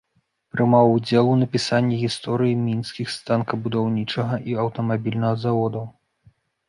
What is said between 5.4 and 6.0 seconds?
заводаў.